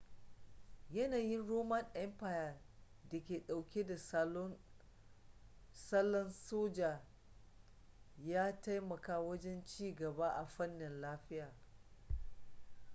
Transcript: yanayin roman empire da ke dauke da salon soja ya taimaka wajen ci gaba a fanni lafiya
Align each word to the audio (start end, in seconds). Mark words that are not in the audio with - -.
yanayin 0.89 1.47
roman 1.47 1.85
empire 1.93 2.59
da 3.09 3.19
ke 3.23 3.43
dauke 3.47 3.85
da 3.87 3.97
salon 5.69 6.33
soja 6.39 7.03
ya 8.17 8.61
taimaka 8.61 9.19
wajen 9.19 9.65
ci 9.65 9.95
gaba 9.95 10.29
a 10.35 10.45
fanni 10.45 10.89
lafiya 10.89 11.53